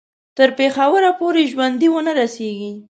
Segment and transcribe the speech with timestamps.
[0.37, 2.71] تر پېښوره پوري ژوندي ونه رسیږي.